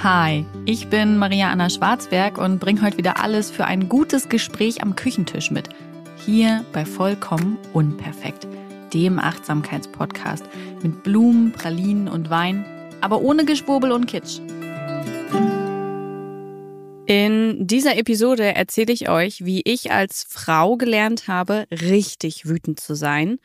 Hi, 0.00 0.46
ich 0.64 0.86
bin 0.90 1.16
Maria 1.16 1.50
Anna 1.50 1.68
Schwarzberg 1.68 2.38
und 2.38 2.60
bringe 2.60 2.82
heute 2.82 2.98
wieder 2.98 3.20
alles 3.20 3.50
für 3.50 3.64
ein 3.64 3.88
gutes 3.88 4.28
Gespräch 4.28 4.80
am 4.80 4.94
Küchentisch 4.94 5.50
mit. 5.50 5.70
Hier 6.24 6.64
bei 6.72 6.84
Vollkommen 6.84 7.58
Unperfekt, 7.72 8.46
dem 8.94 9.18
Achtsamkeitspodcast 9.18 10.44
mit 10.84 11.02
Blumen, 11.02 11.50
Pralinen 11.50 12.06
und 12.06 12.30
Wein, 12.30 12.64
aber 13.00 13.22
ohne 13.22 13.44
Geschwurbel 13.44 13.90
und 13.90 14.06
Kitsch. 14.06 14.38
In 17.06 17.66
dieser 17.66 17.96
Episode 17.96 18.54
erzähle 18.54 18.92
ich 18.92 19.08
euch, 19.08 19.44
wie 19.44 19.62
ich 19.64 19.90
als 19.90 20.24
Frau 20.28 20.76
gelernt 20.76 21.26
habe, 21.26 21.66
richtig 21.72 22.46
wütend 22.46 22.78
zu 22.78 22.94
sein 22.94 23.40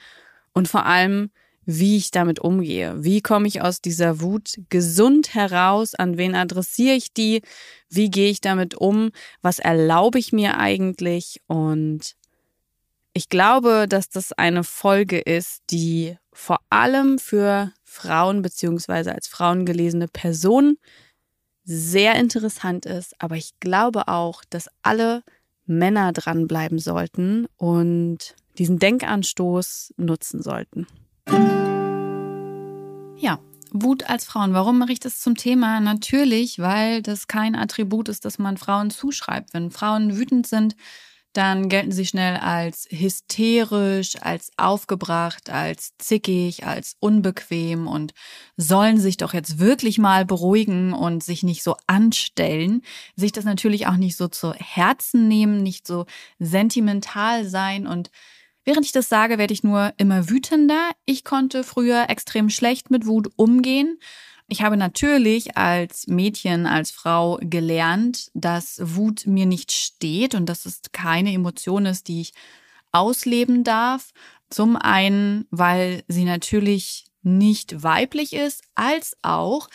und 0.54 0.68
vor 0.68 0.86
allem, 0.86 1.32
wie 1.66 1.98
ich 1.98 2.11
damit 2.11 2.39
umgehe. 2.39 3.04
Wie 3.04 3.21
komme 3.21 3.48
ich 3.48 3.61
aus 3.61 3.82
dieser 3.82 4.21
Wut 4.21 4.59
gesund 4.70 5.34
heraus? 5.34 5.96
An 5.96 6.18
wen 6.18 6.36
adressiere 6.36 6.96
ich 6.96 7.14
die? 7.14 7.42
Wie 7.89 8.10
gehe 8.10 8.29
ich 8.29 8.42
damit 8.42 8.75
um? 8.75 9.11
Was 9.42 9.60
erlaube 9.60 10.19
ich 10.19 10.33
mir 10.33 10.57
eigentlich? 10.57 11.41
Und 11.47 12.15
ich 13.14 13.29
glaube, 13.29 13.86
dass 13.88 14.10
das 14.10 14.33
eine 14.33 14.64
Folge 14.64 15.19
ist, 15.19 15.61
die 15.69 16.18
vor 16.32 16.60
allem 16.69 17.19
für 17.19 17.71
Frauen 17.83 18.41
beziehungsweise 18.41 19.14
als 19.14 19.27
Frauen 19.27 19.66
gelesene 19.66 20.07
Personen 20.07 20.77
sehr 21.64 22.16
interessant 22.16 22.86
ist. 22.86 23.14
Aber 23.19 23.36
ich 23.36 23.52
glaube 23.60 24.07
auch, 24.07 24.43
dass 24.50 24.68
alle 24.82 25.24
Männer 25.66 26.11
dranbleiben 26.11 26.80
sollten 26.80 27.47
und 27.57 28.36
diesen 28.57 28.80
Denkanstoß 28.80 29.93
nutzen 29.97 30.41
sollten. 30.41 30.88
Ja, 33.17 33.39
Wut 33.72 34.09
als 34.09 34.25
Frauen. 34.25 34.53
Warum 34.53 34.77
mache 34.77 34.91
ich 34.91 35.00
das 35.00 35.19
zum 35.19 35.36
Thema? 35.36 35.80
Natürlich, 35.80 36.59
weil 36.59 37.02
das 37.02 37.27
kein 37.27 37.55
Attribut 37.55 38.09
ist, 38.09 38.25
das 38.25 38.39
man 38.39 38.58
Frauen 38.58 38.89
zuschreibt. 38.89 39.53
Wenn 39.53 39.71
Frauen 39.71 40.17
wütend 40.17 40.45
sind, 40.47 40.75
dann 41.33 41.67
gelten 41.67 41.91
sie 41.91 42.05
schnell 42.05 42.38
als 42.38 42.88
hysterisch, 42.91 44.21
als 44.21 44.52
aufgebracht, 44.57 45.49
als 45.49 45.93
zickig, 45.97 46.65
als 46.65 46.95
unbequem 46.99 47.87
und 47.87 48.13
sollen 48.55 48.99
sich 48.99 49.17
doch 49.17 49.33
jetzt 49.33 49.58
wirklich 49.58 49.97
mal 49.97 50.25
beruhigen 50.25 50.93
und 50.93 51.23
sich 51.23 51.41
nicht 51.41 51.63
so 51.63 51.75
anstellen, 51.87 52.83
sich 53.15 53.31
das 53.31 53.45
natürlich 53.45 53.87
auch 53.87 53.97
nicht 53.97 54.15
so 54.15 54.27
zu 54.27 54.53
Herzen 54.53 55.27
nehmen, 55.27 55.63
nicht 55.63 55.87
so 55.87 56.05
sentimental 56.37 57.45
sein 57.45 57.87
und 57.87 58.11
Während 58.66 58.86
ich 58.86 58.92
das 58.92 59.09
sage, 59.09 59.38
werde 59.38 59.53
ich 59.53 59.64
nur 59.64 59.94
immer 59.97 60.30
wütender. 60.30 60.92
Ich 61.06 61.23
konnte 61.23 61.64
früher 61.64 62.09
extrem 62.09 62.50
schlecht 62.50 62.92
mit 62.92 63.05
Wut 63.05 63.30
umgehen. 63.36 64.00
Ich 64.47 64.61
habe 64.61 64.78
natürlich 64.78 65.58
als 65.58 66.08
Mädchen, 66.08 66.66
als 66.66 66.92
Frau 66.92 67.39
gelernt, 67.42 68.30
dass 68.33 68.80
Wut 68.81 69.25
mir 69.25 69.45
nicht 69.45 69.72
steht 69.72 70.36
und 70.36 70.47
dass 70.47 70.66
es 70.66 70.81
keine 70.92 71.33
Emotion 71.33 71.86
ist, 71.86 72.08
die 72.08 72.22
ich 72.22 72.33
ausleben 72.92 73.64
darf. 73.64 74.11
Zum 74.50 74.75
einen, 74.75 75.48
weil 75.50 76.03
sie 76.08 76.25
natürlich 76.25 77.05
nicht 77.23 77.83
weiblich 77.83 78.33
ist, 78.33 78.64
als 78.75 79.17
auch, 79.22 79.70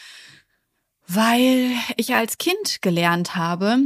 weil 1.07 1.73
ich 1.97 2.15
als 2.15 2.39
Kind 2.39 2.83
gelernt 2.83 3.35
habe, 3.35 3.79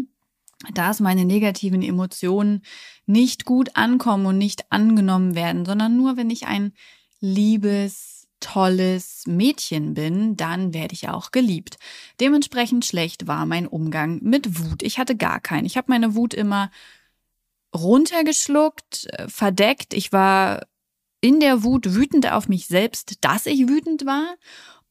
dass 0.74 1.00
meine 1.00 1.24
negativen 1.24 1.82
Emotionen 1.82 2.62
nicht 3.06 3.44
gut 3.44 3.76
ankommen 3.76 4.26
und 4.26 4.38
nicht 4.38 4.70
angenommen 4.70 5.34
werden, 5.34 5.64
sondern 5.64 5.96
nur 5.96 6.16
wenn 6.16 6.30
ich 6.30 6.46
ein 6.46 6.72
liebes, 7.20 8.28
tolles 8.40 9.24
Mädchen 9.26 9.94
bin, 9.94 10.36
dann 10.36 10.74
werde 10.74 10.94
ich 10.94 11.08
auch 11.08 11.30
geliebt. 11.30 11.76
Dementsprechend 12.20 12.84
schlecht 12.84 13.26
war 13.26 13.46
mein 13.46 13.66
Umgang 13.66 14.18
mit 14.22 14.58
Wut. 14.58 14.82
Ich 14.82 14.98
hatte 14.98 15.16
gar 15.16 15.40
keinen. 15.40 15.64
Ich 15.64 15.76
habe 15.76 15.90
meine 15.90 16.14
Wut 16.14 16.34
immer 16.34 16.70
runtergeschluckt, 17.74 19.06
äh, 19.12 19.28
verdeckt. 19.28 19.94
Ich 19.94 20.12
war 20.12 20.66
in 21.20 21.40
der 21.40 21.62
Wut 21.62 21.94
wütend 21.94 22.30
auf 22.30 22.48
mich 22.48 22.66
selbst, 22.66 23.18
dass 23.20 23.46
ich 23.46 23.68
wütend 23.68 24.04
war 24.04 24.34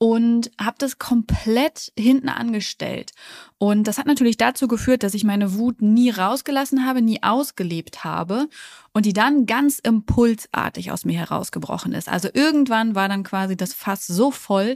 und 0.01 0.49
habe 0.59 0.77
das 0.79 0.97
komplett 0.97 1.93
hinten 1.95 2.27
angestellt. 2.27 3.11
Und 3.59 3.83
das 3.83 3.99
hat 3.99 4.07
natürlich 4.07 4.35
dazu 4.35 4.67
geführt, 4.67 5.03
dass 5.03 5.13
ich 5.13 5.23
meine 5.23 5.53
Wut 5.53 5.83
nie 5.83 6.09
rausgelassen 6.09 6.87
habe, 6.87 7.03
nie 7.03 7.21
ausgelebt 7.21 8.03
habe 8.03 8.47
und 8.93 9.05
die 9.05 9.13
dann 9.13 9.45
ganz 9.45 9.77
impulsartig 9.77 10.91
aus 10.91 11.05
mir 11.05 11.19
herausgebrochen 11.19 11.93
ist. 11.93 12.09
Also 12.09 12.29
irgendwann 12.33 12.95
war 12.95 13.09
dann 13.09 13.21
quasi 13.21 13.55
das 13.55 13.75
Fass 13.75 14.07
so 14.07 14.31
voll, 14.31 14.73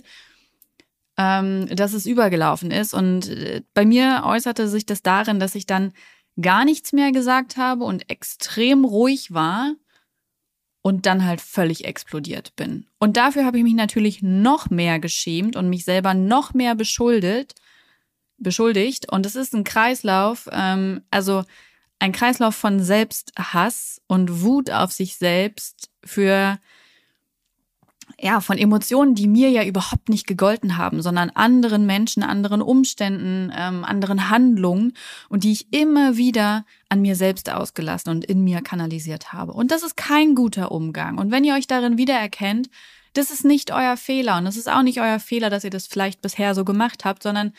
ähm, 1.17 1.75
dass 1.75 1.93
es 1.93 2.05
übergelaufen 2.05 2.69
ist. 2.69 2.93
Und 2.93 3.27
äh, 3.27 3.63
bei 3.73 3.83
mir 3.83 4.21
äußerte 4.25 4.67
sich 4.67 4.85
das 4.85 5.01
darin, 5.01 5.39
dass 5.39 5.55
ich 5.55 5.65
dann 5.65 5.93
gar 6.39 6.65
nichts 6.65 6.93
mehr 6.93 7.11
gesagt 7.11 7.57
habe 7.57 7.83
und 7.85 8.11
extrem 8.11 8.85
ruhig 8.85 9.33
war 9.33 9.73
und 10.85 11.07
dann 11.07 11.25
halt 11.25 11.41
völlig 11.41 11.85
explodiert 11.85 12.55
bin. 12.55 12.85
Und 12.99 13.17
dafür 13.17 13.43
habe 13.43 13.57
ich 13.57 13.63
mich 13.63 13.73
natürlich 13.73 14.21
noch 14.21 14.69
mehr 14.69 14.99
geschämt 14.99 15.55
und 15.55 15.67
mich 15.67 15.83
selber 15.83 16.13
noch 16.13 16.53
mehr 16.53 16.75
beschuldet, 16.75 17.55
beschuldigt. 18.37 19.11
Und 19.11 19.25
es 19.25 19.35
ist 19.35 19.55
ein 19.55 19.63
Kreislauf, 19.63 20.47
ähm, 20.51 21.01
also 21.09 21.43
ein 21.97 22.11
Kreislauf 22.11 22.55
von 22.55 22.79
Selbsthass 22.79 23.99
und 24.05 24.43
Wut 24.43 24.69
auf 24.69 24.91
sich 24.91 25.15
selbst 25.15 25.89
für 26.03 26.59
ja, 28.19 28.39
von 28.39 28.57
Emotionen, 28.57 29.15
die 29.15 29.27
mir 29.27 29.49
ja 29.49 29.63
überhaupt 29.63 30.09
nicht 30.09 30.27
gegolten 30.27 30.77
haben, 30.77 31.01
sondern 31.01 31.29
anderen 31.31 31.85
Menschen, 31.85 32.23
anderen 32.23 32.61
Umständen, 32.61 33.51
ähm, 33.55 33.83
anderen 33.83 34.29
Handlungen 34.29 34.93
und 35.29 35.43
die 35.43 35.51
ich 35.51 35.73
immer 35.73 36.15
wieder 36.15 36.65
an 36.89 37.01
mir 37.01 37.15
selbst 37.15 37.49
ausgelassen 37.49 38.11
und 38.11 38.25
in 38.25 38.43
mir 38.43 38.61
kanalisiert 38.61 39.33
habe. 39.33 39.53
Und 39.53 39.71
das 39.71 39.83
ist 39.83 39.97
kein 39.97 40.35
guter 40.35 40.71
Umgang. 40.71 41.17
Und 41.17 41.31
wenn 41.31 41.43
ihr 41.43 41.55
euch 41.55 41.67
darin 41.67 41.97
wiedererkennt, 41.97 42.69
das 43.13 43.31
ist 43.31 43.45
nicht 43.45 43.71
euer 43.71 43.97
Fehler 43.97 44.37
und 44.37 44.45
es 44.45 44.57
ist 44.57 44.69
auch 44.69 44.83
nicht 44.83 44.99
euer 44.99 45.19
Fehler, 45.19 45.49
dass 45.49 45.63
ihr 45.63 45.69
das 45.69 45.87
vielleicht 45.87 46.21
bisher 46.21 46.53
so 46.53 46.65
gemacht 46.65 47.05
habt, 47.05 47.23
sondern 47.23 47.53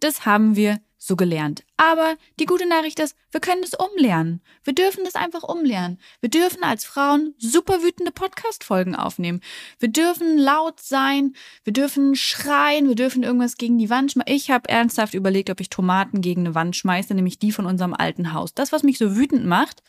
das 0.00 0.26
haben 0.26 0.56
wir 0.56 0.80
so 1.06 1.16
gelernt. 1.16 1.62
Aber 1.76 2.16
die 2.40 2.46
gute 2.46 2.68
Nachricht 2.68 2.98
ist, 2.98 3.16
wir 3.30 3.40
können 3.40 3.62
es 3.62 3.74
umlernen. 3.74 4.42
Wir 4.64 4.74
dürfen 4.74 5.04
das 5.04 5.14
einfach 5.14 5.44
umlernen. 5.44 5.98
Wir 6.20 6.28
dürfen 6.28 6.64
als 6.64 6.84
Frauen 6.84 7.34
super 7.38 7.82
wütende 7.82 8.10
Podcast-Folgen 8.10 8.96
aufnehmen. 8.96 9.40
Wir 9.78 9.88
dürfen 9.88 10.36
laut 10.36 10.80
sein. 10.80 11.34
Wir 11.64 11.72
dürfen 11.72 12.16
schreien. 12.16 12.88
Wir 12.88 12.96
dürfen 12.96 13.22
irgendwas 13.22 13.56
gegen 13.56 13.78
die 13.78 13.90
Wand 13.90 14.12
schmeißen. 14.12 14.34
Ich 14.34 14.50
habe 14.50 14.68
ernsthaft 14.68 15.14
überlegt, 15.14 15.50
ob 15.50 15.60
ich 15.60 15.70
Tomaten 15.70 16.20
gegen 16.20 16.42
eine 16.42 16.54
Wand 16.54 16.74
schmeiße, 16.74 17.14
nämlich 17.14 17.38
die 17.38 17.52
von 17.52 17.66
unserem 17.66 17.94
alten 17.94 18.32
Haus. 18.32 18.52
Das, 18.52 18.72
was 18.72 18.82
mich 18.82 18.98
so 18.98 19.16
wütend 19.16 19.46
macht, 19.46 19.82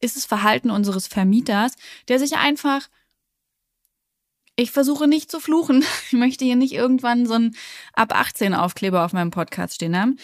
ist 0.00 0.16
das 0.16 0.26
Verhalten 0.26 0.70
unseres 0.70 1.06
Vermieters, 1.06 1.74
der 2.08 2.18
sich 2.18 2.36
einfach 2.36 2.88
ich 4.60 4.72
versuche 4.72 5.06
nicht 5.06 5.30
zu 5.30 5.38
fluchen. 5.38 5.84
Ich 6.08 6.14
möchte 6.14 6.44
hier 6.44 6.56
nicht 6.56 6.72
irgendwann 6.72 7.26
so 7.26 7.34
ein 7.34 7.54
ab 7.92 8.12
18 8.12 8.54
Aufkleber 8.54 9.04
auf 9.04 9.12
meinem 9.12 9.30
Podcast 9.30 9.76
stehen 9.76 9.96
haben 9.96 10.18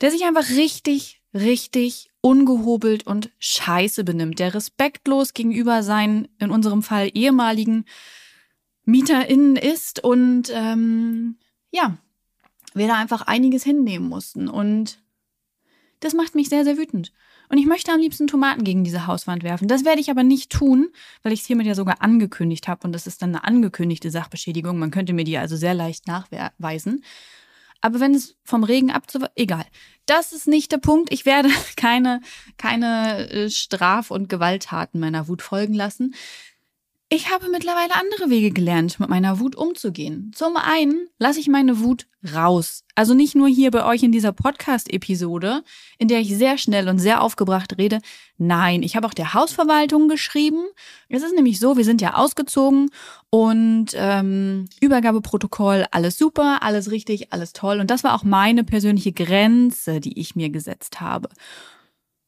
der 0.00 0.10
sich 0.10 0.24
einfach 0.24 0.48
richtig, 0.50 1.22
richtig 1.34 2.10
ungehobelt 2.20 3.06
und 3.06 3.30
scheiße 3.38 4.04
benimmt, 4.04 4.38
der 4.38 4.54
respektlos 4.54 5.34
gegenüber 5.34 5.82
seinen, 5.82 6.28
in 6.38 6.50
unserem 6.50 6.82
Fall 6.82 7.10
ehemaligen 7.14 7.84
MieterInnen 8.84 9.56
ist 9.56 10.02
und 10.02 10.50
ähm, 10.52 11.36
ja, 11.70 11.98
wir 12.74 12.86
da 12.86 12.96
einfach 12.96 13.22
einiges 13.22 13.64
hinnehmen 13.64 14.08
mussten. 14.08 14.48
Und 14.48 15.02
das 16.00 16.14
macht 16.14 16.34
mich 16.34 16.48
sehr, 16.48 16.64
sehr 16.64 16.76
wütend. 16.76 17.12
Und 17.48 17.58
ich 17.58 17.66
möchte 17.66 17.92
am 17.92 18.00
liebsten 18.00 18.26
Tomaten 18.26 18.64
gegen 18.64 18.84
diese 18.84 19.06
Hauswand 19.06 19.42
werfen. 19.42 19.68
Das 19.68 19.84
werde 19.84 20.00
ich 20.00 20.10
aber 20.10 20.24
nicht 20.24 20.50
tun, 20.50 20.88
weil 21.22 21.32
ich 21.32 21.40
es 21.40 21.46
hiermit 21.46 21.66
ja 21.66 21.74
sogar 21.74 22.02
angekündigt 22.02 22.66
habe. 22.66 22.86
Und 22.86 22.92
das 22.92 23.06
ist 23.06 23.22
dann 23.22 23.30
eine 23.30 23.44
angekündigte 23.44 24.10
Sachbeschädigung. 24.10 24.78
Man 24.78 24.90
könnte 24.90 25.12
mir 25.12 25.24
die 25.24 25.38
also 25.38 25.56
sehr 25.56 25.74
leicht 25.74 26.06
nachweisen. 26.08 27.04
Aber 27.86 28.00
wenn 28.00 28.14
es 28.14 28.36
vom 28.42 28.64
Regen 28.64 28.90
abzu... 28.90 29.20
Egal. 29.36 29.64
Das 30.06 30.32
ist 30.32 30.48
nicht 30.48 30.72
der 30.72 30.78
Punkt. 30.78 31.12
Ich 31.12 31.24
werde 31.24 31.50
keine, 31.76 32.20
keine 32.58 33.30
äh, 33.30 33.48
Straf- 33.48 34.10
und 34.10 34.28
Gewalttaten 34.28 34.98
meiner 34.98 35.28
Wut 35.28 35.40
folgen 35.40 35.74
lassen. 35.74 36.16
Ich 37.08 37.30
habe 37.30 37.48
mittlerweile 37.50 37.94
andere 37.94 38.30
Wege 38.30 38.50
gelernt, 38.50 38.98
mit 38.98 39.08
meiner 39.08 39.38
Wut 39.38 39.54
umzugehen. 39.54 40.32
Zum 40.34 40.56
einen 40.56 41.06
lasse 41.20 41.38
ich 41.38 41.46
meine 41.46 41.78
Wut 41.78 42.08
raus. 42.34 42.82
Also 42.96 43.14
nicht 43.14 43.36
nur 43.36 43.46
hier 43.46 43.70
bei 43.70 43.84
euch 43.84 44.02
in 44.02 44.10
dieser 44.10 44.32
Podcast-Episode, 44.32 45.62
in 45.98 46.08
der 46.08 46.18
ich 46.18 46.36
sehr 46.36 46.58
schnell 46.58 46.88
und 46.88 46.98
sehr 46.98 47.22
aufgebracht 47.22 47.78
rede. 47.78 48.00
Nein, 48.38 48.82
ich 48.82 48.96
habe 48.96 49.06
auch 49.06 49.14
der 49.14 49.34
Hausverwaltung 49.34 50.08
geschrieben. 50.08 50.66
Es 51.08 51.22
ist 51.22 51.36
nämlich 51.36 51.60
so, 51.60 51.76
wir 51.76 51.84
sind 51.84 52.00
ja 52.00 52.14
ausgezogen 52.14 52.90
und 53.30 53.90
ähm, 53.94 54.64
Übergabeprotokoll, 54.80 55.86
alles 55.92 56.18
super, 56.18 56.64
alles 56.64 56.90
richtig, 56.90 57.32
alles 57.32 57.52
toll. 57.52 57.78
Und 57.78 57.88
das 57.88 58.02
war 58.02 58.16
auch 58.16 58.24
meine 58.24 58.64
persönliche 58.64 59.12
Grenze, 59.12 60.00
die 60.00 60.18
ich 60.18 60.34
mir 60.34 60.50
gesetzt 60.50 61.00
habe. 61.00 61.28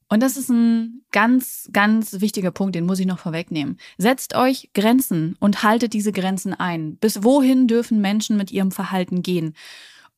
Und 0.09 0.23
das 0.23 0.37
ist 0.37 0.49
ein 0.49 1.03
ganz, 1.13 1.69
ganz 1.73 2.21
wichtiger 2.21 2.51
Punkt, 2.51 2.75
den 2.75 2.87
muss 2.87 2.99
ich 2.99 3.07
noch 3.07 3.19
vorwegnehmen. 3.19 3.79
Setzt 3.99 4.35
euch 4.35 4.71
Grenzen 4.73 5.37
und 5.39 5.63
haltet 5.63 5.93
diese 5.93 6.13
Grenzen 6.13 6.55
ein. 6.55 6.97
Bis 6.97 7.23
wohin 7.23 7.67
dürfen 7.67 8.01
Menschen 8.01 8.37
mit 8.37 8.51
ihrem 8.51 8.71
Verhalten 8.71 9.23
gehen? 9.23 9.55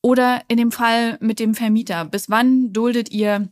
Oder 0.00 0.42
in 0.48 0.56
dem 0.56 0.72
Fall 0.72 1.18
mit 1.20 1.40
dem 1.40 1.54
Vermieter. 1.54 2.04
Bis 2.04 2.30
wann 2.30 2.72
duldet 2.72 3.10
ihr 3.10 3.48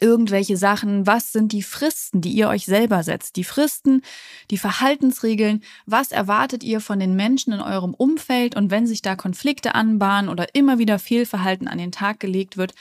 irgendwelche 0.00 0.56
Sachen? 0.56 1.06
Was 1.06 1.32
sind 1.32 1.52
die 1.52 1.62
Fristen, 1.62 2.22
die 2.22 2.32
ihr 2.32 2.48
euch 2.48 2.64
selber 2.64 3.02
setzt? 3.02 3.36
Die 3.36 3.44
Fristen, 3.44 4.02
die 4.50 4.58
Verhaltensregeln. 4.58 5.62
Was 5.84 6.10
erwartet 6.10 6.64
ihr 6.64 6.80
von 6.80 6.98
den 6.98 7.14
Menschen 7.14 7.52
in 7.52 7.60
eurem 7.60 7.94
Umfeld? 7.94 8.56
Und 8.56 8.70
wenn 8.70 8.86
sich 8.86 9.02
da 9.02 9.14
Konflikte 9.14 9.74
anbahnen 9.74 10.30
oder 10.30 10.54
immer 10.54 10.78
wieder 10.78 10.98
Fehlverhalten 10.98 11.68
an 11.68 11.78
den 11.78 11.92
Tag 11.92 12.18
gelegt 12.18 12.56
wird, 12.56 12.74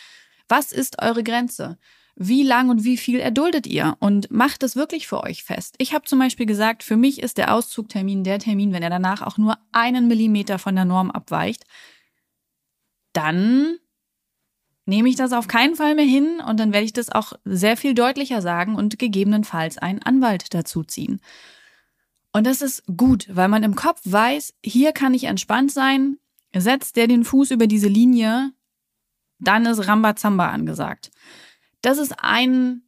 was 0.47 0.71
ist 0.71 1.01
eure 1.01 1.23
Grenze? 1.23 1.77
Wie 2.15 2.43
lang 2.43 2.69
und 2.69 2.83
wie 2.83 2.97
viel 2.97 3.19
erduldet 3.19 3.67
ihr? 3.67 3.95
Und 3.99 4.29
macht 4.31 4.63
es 4.63 4.75
wirklich 4.75 5.07
für 5.07 5.23
euch 5.23 5.43
fest. 5.43 5.75
Ich 5.77 5.93
habe 5.93 6.05
zum 6.05 6.19
Beispiel 6.19 6.45
gesagt, 6.45 6.83
für 6.83 6.97
mich 6.97 7.21
ist 7.21 7.37
der 7.37 7.53
Auszugtermin 7.53 8.23
der 8.23 8.39
Termin, 8.39 8.73
wenn 8.73 8.83
er 8.83 8.89
danach 8.89 9.21
auch 9.21 9.37
nur 9.37 9.57
einen 9.71 10.07
Millimeter 10.07 10.59
von 10.59 10.75
der 10.75 10.85
Norm 10.85 11.09
abweicht 11.11 11.65
dann 13.13 13.77
nehme 14.85 15.09
ich 15.09 15.15
das 15.15 15.33
auf 15.33 15.47
keinen 15.47 15.75
Fall 15.75 15.95
mehr 15.95 16.05
hin 16.05 16.41
und 16.45 16.59
dann 16.59 16.73
werde 16.73 16.85
ich 16.85 16.93
das 16.93 17.09
auch 17.09 17.33
sehr 17.45 17.77
viel 17.77 17.93
deutlicher 17.93 18.41
sagen 18.41 18.75
und 18.75 18.99
gegebenenfalls 18.99 19.77
einen 19.77 20.01
Anwalt 20.01 20.53
dazu 20.53 20.83
ziehen. 20.83 21.21
Und 22.33 22.47
das 22.47 22.61
ist 22.61 22.83
gut, 22.97 23.27
weil 23.29 23.49
man 23.49 23.63
im 23.63 23.75
Kopf 23.75 24.01
weiß, 24.05 24.53
hier 24.63 24.93
kann 24.93 25.13
ich 25.13 25.25
entspannt 25.25 25.71
sein, 25.71 26.17
setzt 26.55 26.95
der 26.95 27.07
den 27.07 27.23
Fuß 27.23 27.51
über 27.51 27.67
diese 27.67 27.87
Linie, 27.87 28.51
dann 29.39 29.65
ist 29.65 29.87
Rambazamba 29.87 30.49
angesagt. 30.49 31.11
Das 31.81 31.97
ist 31.97 32.15
ein 32.19 32.83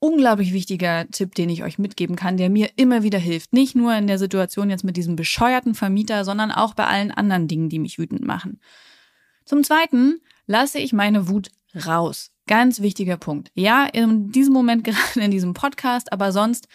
unglaublich 0.00 0.52
wichtiger 0.52 1.08
Tipp, 1.10 1.34
den 1.34 1.50
ich 1.50 1.64
euch 1.64 1.78
mitgeben 1.78 2.16
kann, 2.16 2.36
der 2.36 2.50
mir 2.50 2.70
immer 2.76 3.02
wieder 3.02 3.18
hilft. 3.18 3.52
Nicht 3.52 3.74
nur 3.74 3.94
in 3.94 4.06
der 4.06 4.18
Situation 4.18 4.70
jetzt 4.70 4.84
mit 4.84 4.96
diesem 4.96 5.16
bescheuerten 5.16 5.74
Vermieter, 5.74 6.24
sondern 6.24 6.52
auch 6.52 6.74
bei 6.74 6.86
allen 6.86 7.10
anderen 7.10 7.48
Dingen, 7.48 7.68
die 7.68 7.78
mich 7.78 7.98
wütend 7.98 8.24
machen. 8.24 8.60
Zum 9.44 9.64
Zweiten 9.64 10.20
lasse 10.46 10.78
ich 10.78 10.92
meine 10.92 11.28
Wut 11.28 11.50
raus. 11.86 12.30
Ganz 12.46 12.80
wichtiger 12.80 13.16
Punkt. 13.16 13.50
Ja, 13.54 13.86
in 13.86 14.30
diesem 14.30 14.54
Moment 14.54 14.84
gerade 14.84 15.20
in 15.20 15.30
diesem 15.30 15.54
Podcast, 15.54 16.12
aber 16.12 16.32
sonst 16.32 16.68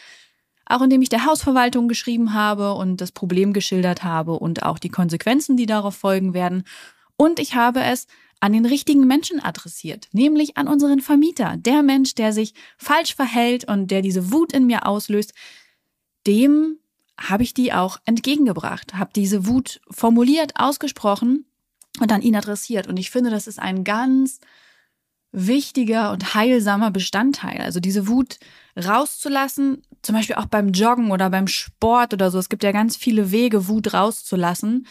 auch 0.66 0.81
indem 0.81 1.01
ich 1.01 1.09
der 1.09 1.25
Hausverwaltung 1.25 1.88
geschrieben 1.88 2.33
habe 2.33 2.74
und 2.74 3.01
das 3.01 3.12
Problem 3.12 3.54
geschildert 3.54 4.04
habe 4.04 4.33
und 4.39 4.63
auch 4.63 4.80
die 4.80 4.89
Konsequenzen, 4.89 5.57
die 5.57 5.66
darauf 5.66 5.95
folgen 5.95 6.33
werden. 6.33 6.63
Und 7.18 7.39
ich 7.39 7.56
habe 7.56 7.81
es 7.81 8.07
an 8.44 8.51
den 8.51 8.66
richtigen 8.66 9.07
Menschen 9.07 9.40
adressiert, 9.42 10.10
nämlich 10.12 10.57
an 10.57 10.68
unseren 10.68 11.00
Vermieter. 11.00 11.56
Der 11.56 11.81
Mensch, 11.81 12.13
der 12.13 12.34
sich 12.34 12.54
falsch 12.78 13.16
verhält 13.16 13.69
und 13.69 13.90
der 13.90 14.01
diese 14.01 14.34
Wut 14.34 14.51
in 14.51 14.68
mir 14.68 14.86
auslöst, 14.86 15.34
dem 16.28 16.78
habe 17.18 17.44
ich 17.44 17.54
die 17.54 17.72
auch 17.72 18.00
entgegengebracht, 18.04 18.95
habe 18.95 19.12
diese 19.16 19.48
Wut 19.48 19.80
formuliert, 19.90 20.51
ausgesprochen 20.56 21.45
und 22.01 22.12
an 22.12 22.22
ihn 22.22 22.36
adressiert. 22.36 22.88
Und 22.88 22.98
ich 22.98 23.12
finde, 23.12 23.30
das 23.30 23.48
ist 23.48 23.60
ein 23.60 23.86
ganz 23.86 24.42
wichtiger 25.31 26.12
und 26.12 26.34
heilsamer 26.36 26.92
Bestandteil. 26.92 27.62
Also 27.62 27.80
diese 27.80 28.10
Wut 28.10 28.40
rauszulassen, 28.75 29.84
zum 30.01 30.16
Beispiel 30.16 30.36
auch 30.36 30.48
beim 30.48 30.74
Joggen 30.74 31.12
oder 31.12 31.30
beim 31.30 31.48
Sport 31.48 32.13
oder 32.13 32.30
so. 32.30 32.40
Es 32.40 32.50
gibt 32.50 32.66
ja 32.66 32.74
ganz 32.74 32.98
viele 32.98 33.31
Wege, 33.31 33.69
Wut 33.69 33.94
rauszulassen. 33.94 34.86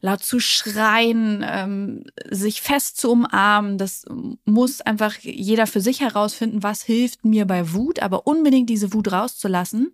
Laut 0.00 0.22
zu 0.22 0.40
schreien, 0.40 1.44
ähm, 1.48 2.04
sich 2.30 2.62
fest 2.62 2.98
zu 2.98 3.10
umarmen. 3.10 3.78
Das 3.78 4.04
muss 4.44 4.80
einfach 4.80 5.18
jeder 5.18 5.66
für 5.66 5.80
sich 5.80 6.00
herausfinden, 6.00 6.62
was 6.62 6.82
hilft 6.82 7.24
mir 7.24 7.46
bei 7.46 7.72
Wut, 7.72 8.00
aber 8.00 8.26
unbedingt 8.26 8.70
diese 8.70 8.92
Wut 8.92 9.10
rauszulassen 9.10 9.92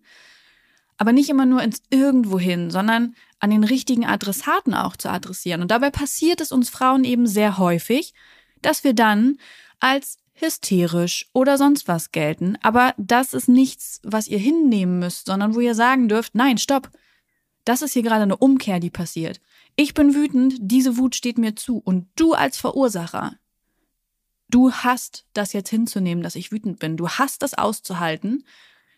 aber 1.03 1.13
nicht 1.13 1.31
immer 1.31 1.47
nur 1.47 1.63
ins 1.65 1.83
Irgendwohin, 1.91 2.71
sondern 2.71 3.17
an 3.41 3.51
den 3.51 3.65
richtigen 3.65 4.07
Adressaten 4.07 4.73
auch 4.73 4.97
zu 4.97 5.11
adressieren. 5.11 5.61
Und 5.61 5.73
dabei 5.73 5.91
passiert 5.91 6.41
es 6.41 6.53
uns 6.53 6.71
Frauen 6.71 7.03
eben 7.03 7.27
sehr 7.27 7.59
häufig, 7.59 8.15
dass 8.61 8.85
wir 8.85 8.95
dann 8.95 9.39
als 9.81 10.19
hysterisch 10.35 11.27
oder 11.33 11.59
sonst 11.59 11.89
was 11.89 12.13
gelten. 12.13 12.57
Aber 12.63 12.95
das 12.99 13.35
ist 13.35 13.49
nichts, 13.49 14.01
was 14.05 14.29
ihr 14.29 14.39
hinnehmen 14.39 15.01
müsst, 15.01 15.27
sondern 15.27 15.57
wo 15.57 15.61
ihr 15.61 15.75
sagen 15.75 16.09
dürft, 16.09 16.37
nein, 16.37 16.59
stopp. 16.59 16.89
Das 17.65 17.83
ist 17.83 17.93
hier 17.93 18.03
gerade 18.03 18.23
eine 18.23 18.37
Umkehr, 18.37 18.81
die 18.81 18.91
passiert. 18.91 19.41
Ich 19.77 19.95
bin 19.95 20.15
wütend, 20.15 20.55
diese 20.59 20.97
Wut 20.97 21.15
steht 21.15 21.39
mir 21.39 21.57
zu. 21.57 21.79
Und 21.79 22.09
du 22.17 22.35
als 22.35 22.57
Verursacher, 22.57 23.37
du 24.49 24.73
hast 24.73 25.27
das 25.33 25.53
jetzt 25.53 25.71
hinzunehmen, 25.71 26.23
dass 26.23 26.35
ich 26.35 26.53
wütend 26.53 26.79
bin. 26.79 26.97
Du 26.97 27.09
hast 27.09 27.43
das 27.43 27.55
auszuhalten. 27.55 28.45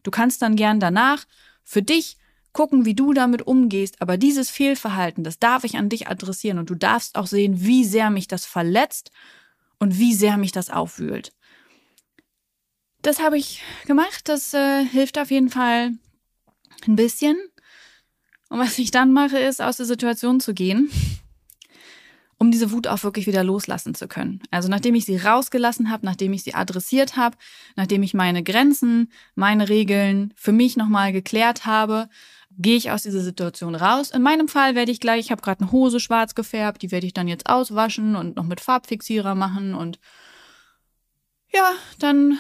Du 0.02 0.10
kannst 0.10 0.42
dann 0.42 0.56
gern 0.56 0.80
danach 0.80 1.24
für 1.62 1.82
dich 1.82 2.16
gucken, 2.52 2.84
wie 2.84 2.94
du 2.94 3.12
damit 3.12 3.46
umgehst, 3.46 4.00
aber 4.00 4.16
dieses 4.16 4.48
Fehlverhalten, 4.48 5.24
das 5.24 5.38
darf 5.38 5.64
ich 5.64 5.76
an 5.76 5.88
dich 5.88 6.06
adressieren 6.08 6.58
und 6.58 6.70
du 6.70 6.76
darfst 6.76 7.16
auch 7.16 7.26
sehen, 7.26 7.64
wie 7.64 7.84
sehr 7.84 8.10
mich 8.10 8.28
das 8.28 8.46
verletzt 8.46 9.10
und 9.78 9.98
wie 9.98 10.14
sehr 10.14 10.38
mich 10.38 10.52
das 10.52 10.70
aufwühlt. 10.70 11.32
Das 13.02 13.20
habe 13.20 13.36
ich 13.36 13.62
gemacht, 13.86 14.28
das 14.28 14.54
äh, 14.54 14.84
hilft 14.84 15.18
auf 15.18 15.30
jeden 15.30 15.50
Fall 15.50 15.92
ein 16.86 16.96
bisschen. 16.96 17.36
Und 18.48 18.58
was 18.58 18.78
ich 18.78 18.90
dann 18.90 19.12
mache, 19.12 19.38
ist, 19.38 19.60
aus 19.60 19.76
der 19.78 19.86
Situation 19.86 20.40
zu 20.40 20.54
gehen 20.54 20.90
um 22.44 22.50
diese 22.50 22.72
Wut 22.72 22.86
auch 22.86 23.02
wirklich 23.02 23.26
wieder 23.26 23.44
loslassen 23.44 23.94
zu 23.94 24.08
können. 24.08 24.42
Also 24.50 24.68
nachdem 24.68 24.94
ich 24.94 25.04
sie 25.04 25.16
rausgelassen 25.16 25.90
habe, 25.90 26.04
nachdem 26.04 26.32
ich 26.32 26.42
sie 26.42 26.54
adressiert 26.54 27.16
habe, 27.16 27.36
nachdem 27.76 28.02
ich 28.02 28.14
meine 28.14 28.42
Grenzen, 28.42 29.10
meine 29.34 29.68
Regeln 29.68 30.32
für 30.36 30.52
mich 30.52 30.76
nochmal 30.76 31.12
geklärt 31.12 31.66
habe, 31.66 32.08
gehe 32.56 32.76
ich 32.76 32.90
aus 32.90 33.02
dieser 33.02 33.22
Situation 33.22 33.74
raus. 33.74 34.10
In 34.10 34.22
meinem 34.22 34.48
Fall 34.48 34.74
werde 34.74 34.92
ich 34.92 35.00
gleich, 35.00 35.20
ich 35.20 35.30
habe 35.30 35.42
gerade 35.42 35.62
eine 35.62 35.72
Hose 35.72 36.00
schwarz 36.00 36.34
gefärbt, 36.34 36.82
die 36.82 36.90
werde 36.90 37.06
ich 37.06 37.14
dann 37.14 37.28
jetzt 37.28 37.48
auswaschen 37.48 38.14
und 38.14 38.36
noch 38.36 38.44
mit 38.44 38.60
Farbfixierer 38.60 39.34
machen 39.34 39.74
und 39.74 39.98
ja, 41.52 41.72
dann 41.98 42.38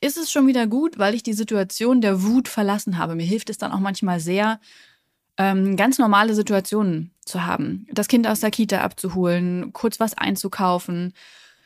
ist 0.00 0.18
es 0.18 0.30
schon 0.30 0.46
wieder 0.46 0.66
gut, 0.66 0.98
weil 0.98 1.14
ich 1.14 1.22
die 1.22 1.32
Situation 1.32 2.00
der 2.00 2.22
Wut 2.22 2.46
verlassen 2.46 2.98
habe. 2.98 3.14
Mir 3.14 3.26
hilft 3.26 3.50
es 3.50 3.58
dann 3.58 3.72
auch 3.72 3.80
manchmal 3.80 4.20
sehr, 4.20 4.60
ähm, 5.38 5.76
ganz 5.76 5.98
normale 5.98 6.34
Situationen 6.34 7.12
zu 7.24 7.46
haben. 7.46 7.86
Das 7.92 8.08
Kind 8.08 8.26
aus 8.26 8.40
der 8.40 8.50
Kita 8.50 8.80
abzuholen, 8.80 9.72
kurz 9.72 10.00
was 10.00 10.18
einzukaufen, 10.18 11.14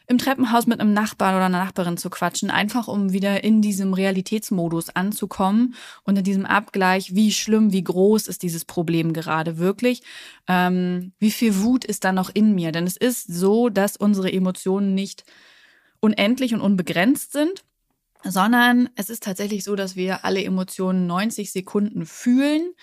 im 0.08 0.18
Treppenhaus 0.18 0.66
mit 0.66 0.80
einem 0.80 0.92
Nachbarn 0.92 1.36
oder 1.36 1.46
einer 1.46 1.64
Nachbarin 1.64 1.96
zu 1.96 2.10
quatschen, 2.10 2.50
einfach 2.50 2.86
um 2.86 3.12
wieder 3.12 3.44
in 3.44 3.62
diesem 3.62 3.94
Realitätsmodus 3.94 4.90
anzukommen 4.90 5.74
und 6.02 6.18
in 6.18 6.24
diesem 6.24 6.44
Abgleich, 6.44 7.14
wie 7.14 7.32
schlimm, 7.32 7.72
wie 7.72 7.84
groß 7.84 8.26
ist 8.28 8.42
dieses 8.42 8.64
Problem 8.64 9.14
gerade 9.14 9.58
wirklich, 9.58 10.02
ähm, 10.48 11.12
wie 11.18 11.30
viel 11.30 11.62
Wut 11.62 11.84
ist 11.84 12.04
da 12.04 12.12
noch 12.12 12.30
in 12.34 12.54
mir. 12.54 12.72
Denn 12.72 12.86
es 12.86 12.96
ist 12.96 13.32
so, 13.32 13.68
dass 13.68 13.96
unsere 13.96 14.30
Emotionen 14.30 14.94
nicht 14.94 15.24
unendlich 16.00 16.52
und 16.52 16.60
unbegrenzt 16.60 17.32
sind, 17.32 17.64
sondern 18.24 18.90
es 18.96 19.08
ist 19.08 19.22
tatsächlich 19.22 19.64
so, 19.64 19.76
dass 19.76 19.96
wir 19.96 20.24
alle 20.24 20.44
Emotionen 20.44 21.06
90 21.06 21.52
Sekunden 21.52 22.04
fühlen 22.06 22.74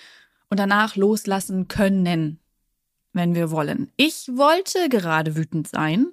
und 0.49 0.59
danach 0.59 0.95
loslassen 0.95 1.67
können, 1.67 2.39
wenn 3.13 3.35
wir 3.35 3.51
wollen. 3.51 3.91
Ich 3.97 4.27
wollte 4.33 4.89
gerade 4.89 5.35
wütend 5.35 5.67
sein, 5.67 6.07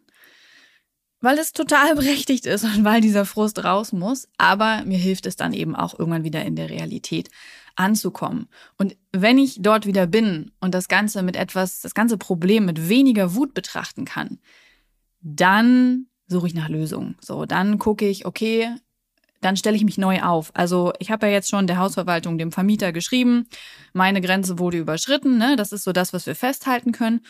weil 1.20 1.38
es 1.38 1.52
total 1.52 1.94
berechtigt 1.96 2.46
ist 2.46 2.64
und 2.64 2.84
weil 2.84 3.00
dieser 3.00 3.24
Frust 3.24 3.64
raus 3.64 3.92
muss, 3.92 4.28
aber 4.38 4.84
mir 4.84 4.98
hilft 4.98 5.26
es 5.26 5.36
dann 5.36 5.52
eben 5.52 5.74
auch 5.74 5.98
irgendwann 5.98 6.24
wieder 6.24 6.44
in 6.44 6.56
der 6.56 6.70
Realität 6.70 7.30
anzukommen. 7.74 8.48
Und 8.78 8.96
wenn 9.12 9.38
ich 9.38 9.60
dort 9.60 9.86
wieder 9.86 10.06
bin 10.06 10.50
und 10.60 10.74
das 10.74 10.88
Ganze 10.88 11.22
mit 11.22 11.36
etwas, 11.36 11.80
das 11.80 11.94
ganze 11.94 12.16
Problem 12.16 12.64
mit 12.64 12.88
weniger 12.88 13.34
Wut 13.34 13.54
betrachten 13.54 14.04
kann, 14.04 14.38
dann 15.20 16.06
suche 16.26 16.46
ich 16.46 16.54
nach 16.54 16.68
Lösungen. 16.68 17.16
So, 17.20 17.46
dann 17.46 17.78
gucke 17.78 18.08
ich, 18.08 18.26
okay, 18.26 18.74
dann 19.40 19.56
stelle 19.56 19.76
ich 19.76 19.84
mich 19.84 19.98
neu 19.98 20.22
auf. 20.22 20.50
Also 20.54 20.92
ich 20.98 21.10
habe 21.10 21.26
ja 21.26 21.32
jetzt 21.32 21.50
schon 21.50 21.66
der 21.66 21.78
Hausverwaltung, 21.78 22.38
dem 22.38 22.52
Vermieter 22.52 22.92
geschrieben, 22.92 23.46
meine 23.92 24.20
Grenze 24.20 24.58
wurde 24.58 24.78
überschritten. 24.78 25.38
Ne? 25.38 25.56
Das 25.56 25.72
ist 25.72 25.84
so 25.84 25.92
das, 25.92 26.12
was 26.12 26.26
wir 26.26 26.34
festhalten 26.34 26.92
können. 26.92 27.20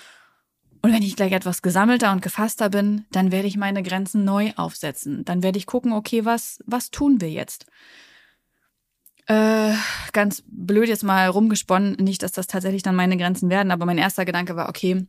Und 0.82 0.92
wenn 0.92 1.02
ich 1.02 1.16
gleich 1.16 1.32
etwas 1.32 1.62
gesammelter 1.62 2.12
und 2.12 2.22
gefasster 2.22 2.70
bin, 2.70 3.06
dann 3.10 3.32
werde 3.32 3.48
ich 3.48 3.56
meine 3.56 3.82
Grenzen 3.82 4.24
neu 4.24 4.52
aufsetzen. 4.56 5.24
Dann 5.24 5.42
werde 5.42 5.58
ich 5.58 5.66
gucken, 5.66 5.92
okay, 5.92 6.24
was, 6.24 6.62
was 6.66 6.90
tun 6.90 7.20
wir 7.20 7.30
jetzt? 7.30 7.66
Äh, 9.26 9.72
ganz 10.12 10.44
blöd 10.46 10.88
jetzt 10.88 11.02
mal 11.02 11.26
rumgesponnen, 11.26 11.96
nicht, 11.98 12.22
dass 12.22 12.30
das 12.30 12.46
tatsächlich 12.46 12.84
dann 12.84 12.94
meine 12.94 13.16
Grenzen 13.16 13.50
werden, 13.50 13.72
aber 13.72 13.84
mein 13.84 13.98
erster 13.98 14.24
Gedanke 14.24 14.54
war, 14.54 14.68
okay, 14.68 15.04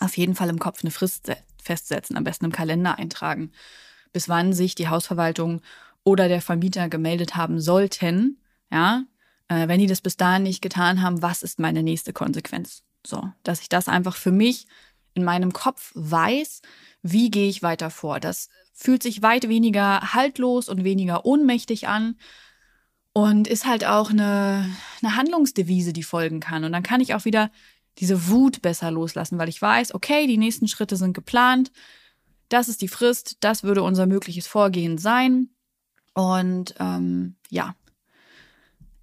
auf 0.00 0.16
jeden 0.16 0.34
Fall 0.34 0.48
im 0.48 0.58
Kopf 0.58 0.82
eine 0.82 0.90
Frist 0.90 1.30
festsetzen, 1.62 2.16
am 2.16 2.24
besten 2.24 2.46
im 2.46 2.52
Kalender 2.52 2.98
eintragen, 2.98 3.52
bis 4.12 4.28
wann 4.28 4.52
sich 4.52 4.74
die 4.74 4.88
Hausverwaltung 4.88 5.60
oder 6.10 6.28
der 6.28 6.42
Vermieter 6.42 6.88
gemeldet 6.88 7.36
haben 7.36 7.60
sollten, 7.60 8.40
ja, 8.70 9.04
äh, 9.48 9.68
wenn 9.68 9.78
die 9.78 9.86
das 9.86 10.00
bis 10.00 10.16
dahin 10.16 10.42
nicht 10.42 10.60
getan 10.60 11.02
haben, 11.02 11.22
was 11.22 11.44
ist 11.44 11.60
meine 11.60 11.84
nächste 11.84 12.12
Konsequenz? 12.12 12.82
So, 13.06 13.22
dass 13.44 13.60
ich 13.60 13.68
das 13.68 13.88
einfach 13.88 14.16
für 14.16 14.32
mich 14.32 14.66
in 15.14 15.22
meinem 15.22 15.52
Kopf 15.52 15.92
weiß, 15.94 16.62
wie 17.02 17.30
gehe 17.30 17.48
ich 17.48 17.62
weiter 17.62 17.90
vor. 17.90 18.18
Das 18.18 18.48
fühlt 18.72 19.02
sich 19.04 19.22
weit 19.22 19.48
weniger 19.48 20.12
haltlos 20.14 20.68
und 20.68 20.82
weniger 20.82 21.24
ohnmächtig 21.24 21.86
an 21.86 22.16
und 23.12 23.46
ist 23.46 23.66
halt 23.66 23.84
auch 23.84 24.10
eine, 24.10 24.68
eine 25.02 25.16
Handlungsdevise, 25.16 25.92
die 25.92 26.02
folgen 26.02 26.40
kann. 26.40 26.64
Und 26.64 26.72
dann 26.72 26.82
kann 26.82 27.00
ich 27.00 27.14
auch 27.14 27.24
wieder 27.24 27.50
diese 27.98 28.28
Wut 28.28 28.62
besser 28.62 28.90
loslassen, 28.90 29.38
weil 29.38 29.48
ich 29.48 29.62
weiß, 29.62 29.94
okay, 29.94 30.26
die 30.26 30.38
nächsten 30.38 30.66
Schritte 30.66 30.96
sind 30.96 31.12
geplant, 31.12 31.70
das 32.48 32.68
ist 32.68 32.82
die 32.82 32.88
Frist, 32.88 33.36
das 33.40 33.62
würde 33.62 33.82
unser 33.82 34.06
mögliches 34.06 34.48
Vorgehen 34.48 34.98
sein. 34.98 35.50
Und 36.14 36.74
ähm, 36.78 37.36
ja, 37.48 37.74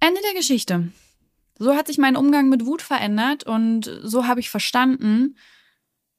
Ende 0.00 0.20
der 0.22 0.34
Geschichte. 0.34 0.92
So 1.58 1.74
hat 1.74 1.88
sich 1.88 1.98
mein 1.98 2.16
Umgang 2.16 2.48
mit 2.48 2.66
Wut 2.66 2.82
verändert 2.82 3.44
und 3.44 3.90
so 4.02 4.26
habe 4.26 4.40
ich 4.40 4.48
verstanden, 4.50 5.36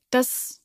dass 0.09 0.61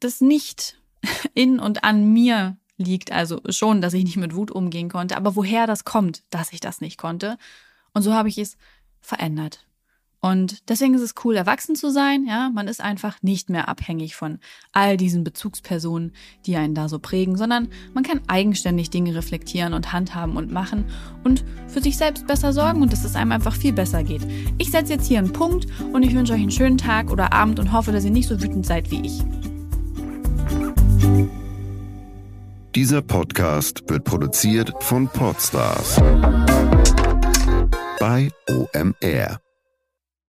das 0.00 0.20
nicht 0.20 0.78
in 1.34 1.58
und 1.58 1.84
an 1.84 2.12
mir 2.12 2.58
liegt. 2.76 3.12
Also 3.12 3.40
schon, 3.48 3.80
dass 3.80 3.94
ich 3.94 4.04
nicht 4.04 4.16
mit 4.16 4.34
Wut 4.34 4.50
umgehen 4.50 4.88
konnte, 4.88 5.16
aber 5.16 5.36
woher 5.36 5.66
das 5.66 5.84
kommt, 5.84 6.22
dass 6.30 6.52
ich 6.52 6.60
das 6.60 6.80
nicht 6.80 6.98
konnte. 6.98 7.38
Und 7.94 8.02
so 8.02 8.12
habe 8.12 8.28
ich 8.28 8.38
es 8.38 8.56
verändert. 9.00 9.66
Und 10.20 10.68
deswegen 10.68 10.94
ist 10.94 11.02
es 11.02 11.14
cool, 11.24 11.36
erwachsen 11.36 11.76
zu 11.76 11.90
sein. 11.90 12.26
Ja, 12.26 12.50
man 12.52 12.66
ist 12.66 12.80
einfach 12.80 13.18
nicht 13.22 13.50
mehr 13.50 13.68
abhängig 13.68 14.16
von 14.16 14.38
all 14.72 14.96
diesen 14.96 15.22
Bezugspersonen, 15.22 16.12
die 16.44 16.56
einen 16.56 16.74
da 16.74 16.88
so 16.88 16.98
prägen, 16.98 17.36
sondern 17.36 17.68
man 17.94 18.02
kann 18.02 18.20
eigenständig 18.26 18.90
Dinge 18.90 19.14
reflektieren 19.14 19.74
und 19.74 19.92
handhaben 19.92 20.36
und 20.36 20.50
machen 20.50 20.86
und 21.22 21.44
für 21.68 21.80
sich 21.80 21.96
selbst 21.96 22.26
besser 22.26 22.52
sorgen 22.52 22.82
und 22.82 22.92
dass 22.92 23.04
es 23.04 23.14
einem 23.14 23.32
einfach 23.32 23.54
viel 23.54 23.72
besser 23.72 24.02
geht. 24.02 24.26
Ich 24.58 24.70
setze 24.70 24.94
jetzt 24.94 25.06
hier 25.06 25.18
einen 25.18 25.32
Punkt 25.32 25.66
und 25.92 26.02
ich 26.02 26.14
wünsche 26.14 26.32
euch 26.32 26.40
einen 26.40 26.50
schönen 26.50 26.78
Tag 26.78 27.10
oder 27.10 27.32
Abend 27.32 27.60
und 27.60 27.72
hoffe, 27.72 27.92
dass 27.92 28.04
ihr 28.04 28.10
nicht 28.10 28.28
so 28.28 28.42
wütend 28.42 28.66
seid 28.66 28.90
wie 28.90 29.06
ich. 29.06 29.22
Dieser 32.74 33.02
Podcast 33.02 33.82
wird 33.88 34.04
produziert 34.04 34.72
von 34.80 35.08
Podstars 35.08 35.96
bei 37.98 38.30
OMR. 38.48 39.40